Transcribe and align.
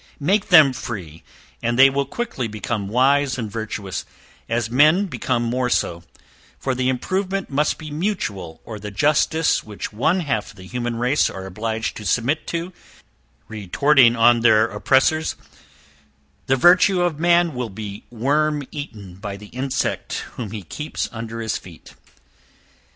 Make 0.19 0.47
them 0.47 0.73
free, 0.73 1.21
and 1.61 1.77
they 1.77 1.87
will 1.87 2.07
quickly 2.07 2.47
become 2.47 2.87
wise 2.87 3.37
and 3.37 3.51
virtuous, 3.51 4.03
as 4.49 4.67
men 4.67 5.05
become 5.05 5.43
more 5.43 5.69
so; 5.69 6.01
for 6.57 6.73
the 6.73 6.89
improvement 6.89 7.51
must 7.51 7.77
be 7.77 7.91
mutual, 7.91 8.61
or 8.65 8.79
the 8.79 8.89
justice 8.89 9.63
which 9.63 9.93
one 9.93 10.21
half 10.21 10.49
of 10.49 10.55
the 10.57 10.63
human 10.65 10.95
race 10.95 11.29
are 11.29 11.45
obliged 11.45 11.95
to 11.97 12.05
submit 12.07 12.47
to, 12.47 12.73
retorting 13.47 14.15
on 14.15 14.39
their 14.39 14.65
oppressors, 14.65 15.35
the 16.47 16.55
virtue 16.55 17.01
of 17.03 17.19
man 17.19 17.53
will 17.53 17.69
be 17.69 18.03
worm 18.09 18.63
eaten 18.71 19.17
by 19.17 19.37
the 19.37 19.49
insect 19.49 20.21
whom 20.33 20.49
he 20.49 20.63
keeps 20.63 21.07
under 21.11 21.41
his 21.41 21.57
feet. 21.59 21.93